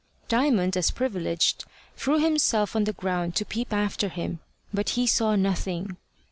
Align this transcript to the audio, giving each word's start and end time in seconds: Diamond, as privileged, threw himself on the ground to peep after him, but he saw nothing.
Diamond, 0.27 0.75
as 0.75 0.89
privileged, 0.89 1.63
threw 1.95 2.17
himself 2.17 2.75
on 2.75 2.85
the 2.85 2.93
ground 2.93 3.35
to 3.35 3.45
peep 3.45 3.71
after 3.71 4.09
him, 4.09 4.39
but 4.73 4.89
he 4.97 5.05
saw 5.05 5.35
nothing. 5.35 5.95